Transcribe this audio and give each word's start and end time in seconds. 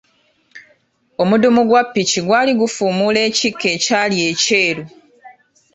Omudumu 1.21 1.61
gwa 1.69 1.81
ppiki 1.85 2.19
gwali 2.27 2.51
gufuumuula 2.59 3.19
ekikka 3.29 3.67
ekyali 3.75 4.17
ekyeru. 4.31 4.83